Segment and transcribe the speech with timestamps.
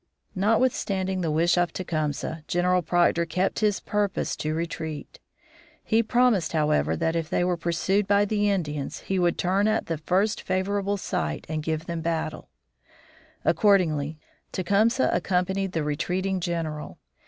[0.33, 5.19] Notwithstanding the wish of Tecumseh, General Proctor kept his purpose to retreat.
[5.83, 9.85] He promised, however, that if they were pursued by the Americans he would turn at
[9.85, 12.49] the first favorable site and give them battle.
[13.45, 14.17] Accordingly,
[14.51, 16.97] Tecumseh accompanied the retreating General.